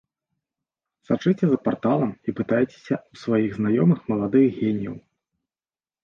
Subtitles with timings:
[1.07, 4.95] Сачыце за парталам і пытайцеся ў сваіх знаёмых маладых геніяў.